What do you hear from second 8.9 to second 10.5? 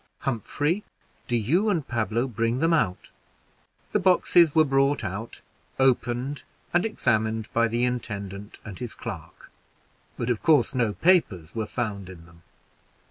clerk, but of